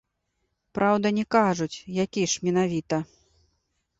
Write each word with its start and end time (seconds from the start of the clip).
Праўда, 0.77 1.07
не 1.17 1.25
кажуць, 1.35 1.77
які 2.03 2.23
ж 2.31 2.47
менавіта. 2.47 2.97